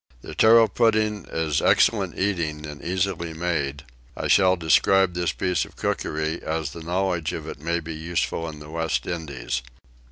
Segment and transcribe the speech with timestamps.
[0.23, 3.83] The tarro pudding is excellent eating and easily made:
[4.17, 8.49] I shall describe this piece of cookery as the knowledge of it may be useful
[8.49, 9.61] in the West Indies.